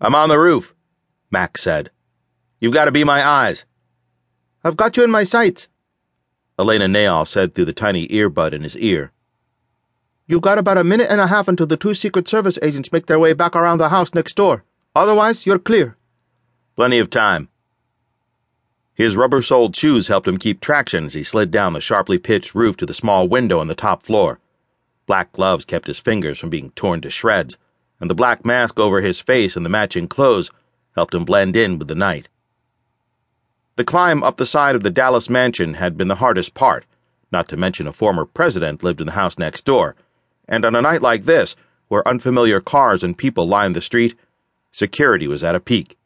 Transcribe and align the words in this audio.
I'm 0.00 0.14
on 0.14 0.28
the 0.28 0.38
roof, 0.38 0.76
Max 1.28 1.60
said. 1.62 1.90
You've 2.60 2.74
got 2.74 2.84
to 2.84 2.92
be 2.92 3.02
my 3.02 3.26
eyes. 3.26 3.64
I've 4.62 4.76
got 4.76 4.96
you 4.96 5.02
in 5.02 5.10
my 5.10 5.24
sights, 5.24 5.68
Elena 6.56 6.86
Nayal 6.86 7.24
said 7.24 7.54
through 7.54 7.64
the 7.64 7.72
tiny 7.72 8.06
earbud 8.08 8.52
in 8.52 8.62
his 8.62 8.76
ear. 8.76 9.10
You've 10.28 10.42
got 10.42 10.58
about 10.58 10.78
a 10.78 10.84
minute 10.84 11.10
and 11.10 11.20
a 11.20 11.26
half 11.26 11.48
until 11.48 11.66
the 11.66 11.76
two 11.76 11.94
Secret 11.94 12.28
Service 12.28 12.58
agents 12.62 12.92
make 12.92 13.06
their 13.06 13.18
way 13.18 13.32
back 13.32 13.56
around 13.56 13.78
the 13.78 13.88
house 13.88 14.14
next 14.14 14.36
door. 14.36 14.64
Otherwise, 14.94 15.46
you're 15.46 15.58
clear. 15.58 15.96
Plenty 16.76 16.98
of 16.98 17.10
time. 17.10 17.48
His 18.94 19.16
rubber 19.16 19.42
soled 19.42 19.74
shoes 19.74 20.06
helped 20.06 20.28
him 20.28 20.38
keep 20.38 20.60
traction 20.60 21.06
as 21.06 21.14
he 21.14 21.24
slid 21.24 21.50
down 21.50 21.72
the 21.72 21.80
sharply 21.80 22.18
pitched 22.18 22.54
roof 22.54 22.76
to 22.76 22.86
the 22.86 22.94
small 22.94 23.26
window 23.26 23.58
on 23.58 23.66
the 23.66 23.74
top 23.74 24.04
floor. 24.04 24.38
Black 25.06 25.32
gloves 25.32 25.64
kept 25.64 25.88
his 25.88 25.98
fingers 25.98 26.38
from 26.38 26.50
being 26.50 26.70
torn 26.72 27.00
to 27.00 27.10
shreds 27.10 27.56
and 28.00 28.10
the 28.10 28.14
black 28.14 28.44
mask 28.44 28.78
over 28.78 29.00
his 29.00 29.20
face 29.20 29.56
and 29.56 29.64
the 29.64 29.70
matching 29.70 30.08
clothes 30.08 30.50
helped 30.94 31.14
him 31.14 31.24
blend 31.24 31.56
in 31.56 31.78
with 31.78 31.88
the 31.88 31.94
night. 31.94 32.28
The 33.76 33.84
climb 33.84 34.22
up 34.22 34.36
the 34.36 34.46
side 34.46 34.74
of 34.74 34.82
the 34.82 34.90
Dallas 34.90 35.30
mansion 35.30 35.74
had 35.74 35.96
been 35.96 36.08
the 36.08 36.16
hardest 36.16 36.54
part, 36.54 36.84
not 37.30 37.48
to 37.48 37.56
mention 37.56 37.86
a 37.86 37.92
former 37.92 38.24
president 38.24 38.82
lived 38.82 39.00
in 39.00 39.06
the 39.06 39.12
house 39.12 39.38
next 39.38 39.64
door, 39.64 39.94
and 40.48 40.64
on 40.64 40.74
a 40.74 40.82
night 40.82 41.02
like 41.02 41.24
this, 41.24 41.54
where 41.88 42.06
unfamiliar 42.06 42.60
cars 42.60 43.02
and 43.02 43.16
people 43.16 43.46
lined 43.46 43.76
the 43.76 43.80
street, 43.80 44.14
security 44.72 45.28
was 45.28 45.44
at 45.44 45.54
a 45.54 45.60
peak. 45.60 45.96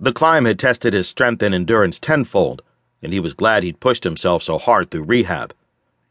The 0.00 0.12
climb 0.12 0.44
had 0.44 0.58
tested 0.58 0.92
his 0.92 1.08
strength 1.08 1.42
and 1.42 1.54
endurance 1.54 1.98
tenfold, 1.98 2.62
and 3.02 3.12
he 3.12 3.20
was 3.20 3.32
glad 3.32 3.62
he'd 3.62 3.80
pushed 3.80 4.04
himself 4.04 4.42
so 4.42 4.58
hard 4.58 4.90
through 4.90 5.04
rehab. 5.04 5.54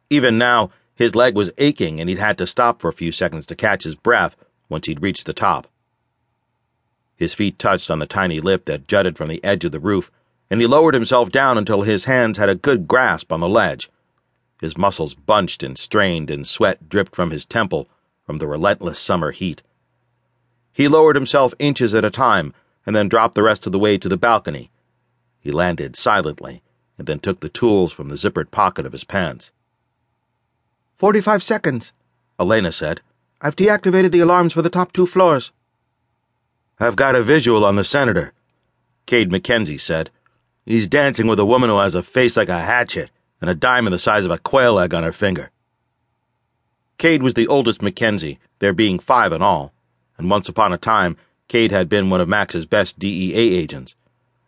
Even 0.10 0.38
now, 0.38 0.72
his 0.98 1.14
leg 1.14 1.36
was 1.36 1.52
aching 1.60 2.02
and 2.02 2.10
he'd 2.10 2.18
had 2.18 2.40
to 2.40 2.48
stop 2.48 2.82
for 2.82 2.88
a 2.88 2.94
few 2.94 3.12
seconds 3.12 3.46
to 3.46 3.56
catch 3.56 3.84
his 3.84 3.94
breath 3.94 4.36
once 4.68 4.88
he'd 4.88 5.02
reached 5.02 5.28
the 5.28 5.34
top. 5.34 5.68
His 7.16 7.36
feet 7.36 7.60
touched 7.60 7.92
on 7.92 8.00
the 8.00 8.08
tiny 8.08 8.40
lip 8.40 8.66
that 8.66 8.88
jutted 8.88 9.16
from 9.16 9.30
the 9.30 9.44
edge 9.44 9.64
of 9.64 9.72
the 9.72 9.80
roof, 9.80 10.12
and 10.50 10.60
he 10.60 10.66
lowered 10.66 10.96
himself 10.96 11.30
down 11.30 11.56
until 11.58 11.84
his 11.84 12.06
hands 12.06 12.40
had 12.40 12.50
a 12.50 12.56
good 12.56 12.88
grasp 12.88 13.32
on 13.32 13.42
the 13.42 13.48
ledge. 13.48 13.92
His 14.60 14.76
muscles 14.76 15.14
bunched 15.14 15.62
and 15.62 15.78
strained, 15.78 16.32
and 16.32 16.48
sweat 16.48 16.90
dripped 16.90 17.16
from 17.16 17.30
his 17.30 17.46
temple 17.46 17.88
from 18.26 18.38
the 18.38 18.48
relentless 18.48 18.98
summer 18.98 19.32
heat. 19.32 19.62
He 20.74 20.88
lowered 20.88 21.16
himself 21.16 21.54
inches 21.60 21.94
at 21.94 22.06
a 22.06 22.10
time 22.10 22.54
and 22.86 22.96
then 22.96 23.08
dropped 23.08 23.36
the 23.36 23.44
rest 23.44 23.68
of 23.68 23.72
the 23.72 23.80
way 23.80 24.00
to 24.00 24.10
the 24.10 24.18
balcony. 24.18 24.72
He 25.40 25.52
landed 25.52 25.96
silently 25.96 26.64
and 26.98 27.08
then 27.08 27.20
took 27.20 27.40
the 27.40 27.50
tools 27.50 27.92
from 27.92 28.10
the 28.10 28.16
zippered 28.16 28.50
pocket 28.50 28.86
of 28.86 28.94
his 28.94 29.04
pants. 29.04 29.52
Forty-five 30.98 31.44
seconds, 31.44 31.94
Elena 32.40 32.72
said. 32.72 33.02
I've 33.40 33.56
deactivated 33.56 34.10
the 34.10 34.20
alarms 34.20 34.54
for 34.54 34.64
the 34.64 34.70
top 34.72 34.92
two 34.92 35.06
floors. 35.06 35.52
I've 36.80 36.96
got 36.96 37.14
a 37.14 37.22
visual 37.22 37.64
on 37.64 37.76
the 37.76 37.84
senator, 37.84 38.34
Cade 39.06 39.30
MacKenzie 39.30 39.80
said. 39.80 40.10
He's 40.66 40.88
dancing 40.88 41.28
with 41.28 41.40
a 41.40 41.46
woman 41.46 41.70
who 41.70 41.78
has 41.78 41.94
a 41.94 42.02
face 42.02 42.36
like 42.36 42.50
a 42.50 42.62
hatchet 42.62 43.12
and 43.40 43.48
a 43.48 43.54
diamond 43.54 43.94
the 43.94 44.00
size 44.00 44.26
of 44.26 44.32
a 44.32 44.40
quail 44.40 44.80
egg 44.80 44.96
on 44.96 45.04
her 45.04 45.12
finger. 45.12 45.52
Cade 46.98 47.22
was 47.22 47.36
the 47.36 47.48
oldest 47.48 47.82
MacKenzie, 47.82 48.40
there 48.58 48.74
being 48.74 48.98
five 48.98 49.32
in 49.32 49.44
all, 49.44 49.72
and 50.18 50.32
once 50.32 50.50
upon 50.50 50.74
a 50.74 50.80
time, 50.80 51.16
Cade 51.48 51.72
had 51.72 51.88
been 51.88 52.10
one 52.10 52.22
of 52.22 52.28
Max's 52.28 52.66
best 52.66 52.98
DEA 52.98 53.56
agents, 53.56 53.94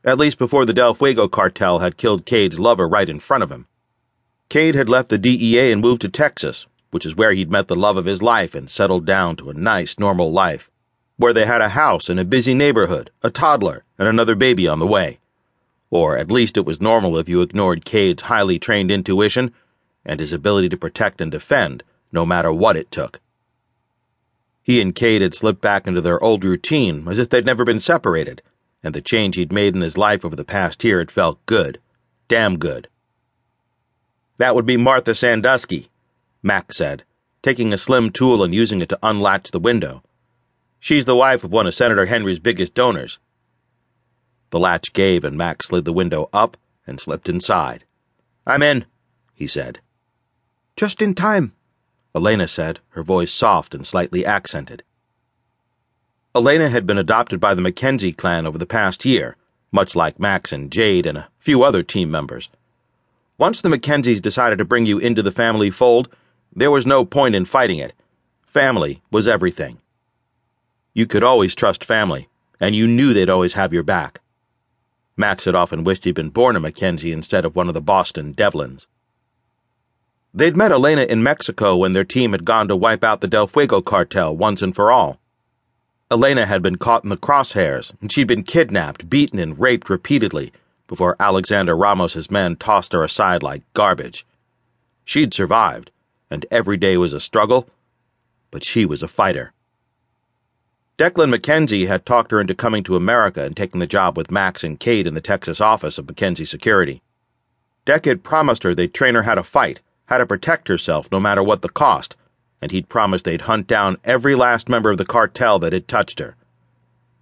at 0.03 0.17
least 0.17 0.39
before 0.39 0.65
the 0.65 0.73
Del 0.73 0.95
Fuego 0.95 1.27
cartel 1.27 1.77
had 1.77 1.97
killed 1.97 2.25
Cade's 2.25 2.59
lover 2.59 2.87
right 2.87 3.07
in 3.07 3.19
front 3.19 3.43
of 3.43 3.51
him. 3.51 3.67
Cade 4.49 4.73
had 4.73 4.89
left 4.89 5.09
the 5.09 5.19
DEA 5.19 5.71
and 5.71 5.79
moved 5.79 6.01
to 6.01 6.09
Texas, 6.09 6.65
which 6.89 7.05
is 7.05 7.15
where 7.15 7.33
he'd 7.33 7.51
met 7.51 7.67
the 7.67 7.75
love 7.75 7.97
of 7.97 8.05
his 8.05 8.23
life 8.23 8.55
and 8.55 8.67
settled 8.67 9.05
down 9.05 9.35
to 9.35 9.51
a 9.51 9.53
nice, 9.53 9.99
normal 9.99 10.31
life, 10.31 10.71
where 11.17 11.33
they 11.33 11.45
had 11.45 11.61
a 11.61 11.69
house 11.69 12.09
in 12.09 12.17
a 12.17 12.25
busy 12.25 12.55
neighborhood, 12.55 13.11
a 13.21 13.29
toddler, 13.29 13.83
and 13.99 14.07
another 14.07 14.33
baby 14.33 14.67
on 14.67 14.79
the 14.79 14.87
way. 14.87 15.19
Or 15.91 16.17
at 16.17 16.31
least 16.31 16.57
it 16.57 16.65
was 16.65 16.81
normal 16.81 17.15
if 17.17 17.29
you 17.29 17.41
ignored 17.41 17.85
Cade's 17.85 18.23
highly 18.23 18.57
trained 18.57 18.89
intuition 18.89 19.53
and 20.03 20.19
his 20.19 20.33
ability 20.33 20.69
to 20.69 20.77
protect 20.77 21.21
and 21.21 21.31
defend, 21.31 21.83
no 22.11 22.25
matter 22.25 22.51
what 22.51 22.75
it 22.75 22.89
took. 22.89 23.19
He 24.63 24.81
and 24.81 24.95
Cade 24.95 25.21
had 25.21 25.35
slipped 25.35 25.61
back 25.61 25.85
into 25.85 26.01
their 26.01 26.23
old 26.23 26.43
routine 26.43 27.07
as 27.07 27.19
if 27.19 27.29
they'd 27.29 27.45
never 27.45 27.65
been 27.65 27.79
separated, 27.79 28.41
and 28.83 28.95
the 28.95 29.01
change 29.01 29.35
he'd 29.35 29.51
made 29.51 29.75
in 29.75 29.81
his 29.81 29.97
life 29.97 30.25
over 30.25 30.35
the 30.35 30.43
past 30.43 30.83
year 30.83 30.97
had 30.97 31.11
felt 31.11 31.45
good. 31.45 31.79
Damn 32.27 32.57
good. 32.57 32.87
That 34.39 34.55
would 34.55 34.65
be 34.65 34.77
Martha 34.77 35.13
Sandusky, 35.13 35.89
Max 36.41 36.77
said, 36.77 37.03
taking 37.43 37.73
a 37.73 37.77
slim 37.77 38.09
tool 38.09 38.41
and 38.41 38.55
using 38.55 38.81
it 38.81 38.87
to 38.87 38.99
unlatch 39.03 39.51
the 39.51 39.59
window. 39.59 40.01
She's 40.79 41.03
the 41.03 41.15
wife 41.15 41.43
of 41.43 41.51
one 41.51 41.67
of 41.67 41.75
Senator 41.75 42.05
Henry's 42.05 42.39
biggest 42.39 42.73
donors. 42.73 43.19
The 44.51 44.59
latch 44.59 44.93
gave 44.93 45.25
and 45.25 45.37
Max 45.37 45.67
slid 45.67 45.83
the 45.83 45.91
window 45.91 46.29
up 46.31 46.55
and 46.87 47.01
slipped 47.01 47.27
inside. 47.27 47.83
I'm 48.47 48.63
in, 48.63 48.85
he 49.35 49.45
said. 49.45 49.81
Just 50.77 51.01
in 51.01 51.15
time, 51.15 51.51
Elena 52.15 52.47
said, 52.47 52.79
her 52.91 53.03
voice 53.03 53.33
soft 53.33 53.75
and 53.75 53.85
slightly 53.85 54.25
accented. 54.25 54.83
Elena 56.33 56.69
had 56.69 56.87
been 56.87 56.97
adopted 56.97 57.41
by 57.41 57.53
the 57.53 57.61
MacKenzie 57.61 58.15
clan 58.15 58.47
over 58.47 58.57
the 58.57 58.65
past 58.65 59.03
year, 59.03 59.35
much 59.69 59.97
like 59.97 60.17
Max 60.17 60.53
and 60.53 60.71
Jade 60.71 61.05
and 61.05 61.17
a 61.17 61.27
few 61.39 61.61
other 61.61 61.83
team 61.83 62.09
members. 62.09 62.47
Once 63.39 63.61
the 63.61 63.69
Mackenzies 63.69 64.19
decided 64.19 64.57
to 64.57 64.65
bring 64.65 64.85
you 64.85 64.97
into 64.97 65.23
the 65.23 65.31
family 65.31 65.71
fold, 65.71 66.09
there 66.53 66.69
was 66.69 66.85
no 66.85 67.05
point 67.05 67.33
in 67.33 67.45
fighting 67.45 67.79
it. 67.79 67.93
Family 68.45 69.01
was 69.11 69.29
everything. 69.29 69.77
You 70.93 71.07
could 71.07 71.23
always 71.23 71.55
trust 71.55 71.85
family, 71.85 72.27
and 72.59 72.75
you 72.75 72.85
knew 72.85 73.13
they'd 73.13 73.29
always 73.29 73.53
have 73.53 73.71
your 73.71 73.83
back. 73.83 74.19
Max 75.15 75.45
had 75.45 75.55
often 75.55 75.85
wished 75.85 76.03
he'd 76.03 76.15
been 76.15 76.31
born 76.31 76.57
a 76.57 76.59
Mackenzie 76.59 77.13
instead 77.13 77.45
of 77.45 77.55
one 77.55 77.69
of 77.69 77.73
the 77.73 77.81
Boston 77.81 78.33
Devlins. 78.33 78.87
They'd 80.33 80.57
met 80.57 80.73
Elena 80.73 81.03
in 81.03 81.23
Mexico 81.23 81.77
when 81.77 81.93
their 81.93 82.03
team 82.03 82.33
had 82.33 82.43
gone 82.43 82.67
to 82.67 82.75
wipe 82.75 83.05
out 83.05 83.21
the 83.21 83.27
Del 83.27 83.47
Fuego 83.47 83.81
cartel 83.81 84.35
once 84.35 84.61
and 84.61 84.75
for 84.75 84.91
all. 84.91 85.17
Elena 86.11 86.45
had 86.45 86.61
been 86.61 86.75
caught 86.75 87.05
in 87.05 87.09
the 87.09 87.15
crosshairs, 87.15 87.93
and 88.01 88.11
she'd 88.11 88.27
been 88.27 88.43
kidnapped, 88.43 89.09
beaten, 89.09 89.39
and 89.39 89.57
raped 89.57 89.89
repeatedly 89.89 90.51
before 90.89 91.15
Alexander 91.19 91.77
Ramos's 91.77 92.29
men 92.29 92.57
tossed 92.57 92.91
her 92.91 93.03
aside 93.03 93.41
like 93.41 93.61
garbage. 93.73 94.25
She'd 95.05 95.33
survived, 95.33 95.91
and 96.29 96.45
every 96.51 96.75
day 96.75 96.97
was 96.97 97.13
a 97.13 97.19
struggle, 97.21 97.69
but 98.51 98.65
she 98.65 98.85
was 98.85 99.01
a 99.01 99.07
fighter. 99.07 99.53
Declan 100.97 101.33
MacKenzie 101.33 101.87
had 101.87 102.05
talked 102.05 102.31
her 102.31 102.41
into 102.41 102.53
coming 102.53 102.83
to 102.83 102.97
America 102.97 103.45
and 103.45 103.55
taking 103.55 103.79
the 103.79 103.87
job 103.87 104.17
with 104.17 104.31
Max 104.31 104.65
and 104.65 104.77
Cade 104.77 105.07
in 105.07 105.13
the 105.13 105.21
Texas 105.21 105.61
office 105.61 105.97
of 105.97 106.07
MacKenzie 106.07 106.47
Security. 106.47 107.01
Deck 107.85 108.05
had 108.05 108.23
promised 108.23 108.63
her 108.63 108.75
they'd 108.75 108.93
train 108.93 109.15
her 109.15 109.23
how 109.23 109.35
to 109.35 109.43
fight, 109.43 109.79
how 110.07 110.17
to 110.17 110.25
protect 110.25 110.67
herself 110.67 111.07
no 111.11 111.19
matter 111.19 111.41
what 111.41 111.61
the 111.61 111.69
cost, 111.69 112.17
and 112.61 112.71
he'd 112.71 112.89
promised 112.89 113.25
they'd 113.25 113.41
hunt 113.41 113.67
down 113.67 113.97
every 114.03 114.35
last 114.35 114.67
member 114.67 114.91
of 114.91 114.97
the 114.97 115.05
cartel 115.05 115.59
that 115.59 115.71
had 115.71 115.87
touched 115.87 116.19
her. 116.19 116.35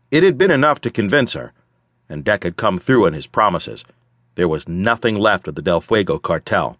It 0.09 0.23
had 0.23 0.37
been 0.37 0.51
enough 0.51 0.81
to 0.81 0.89
convince 0.89 1.33
her, 1.33 1.53
and 2.09 2.23
Deck 2.23 2.43
had 2.43 2.57
come 2.57 2.79
through 2.79 3.05
on 3.05 3.13
his 3.13 3.27
promises. 3.27 3.83
There 4.35 4.47
was 4.47 4.67
nothing 4.67 5.15
left 5.15 5.47
of 5.47 5.55
the 5.55 5.61
Del 5.61 5.81
Fuego 5.81 6.19
cartel. 6.19 6.77